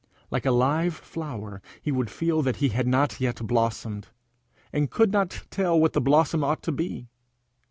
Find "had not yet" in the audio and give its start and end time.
2.69-3.45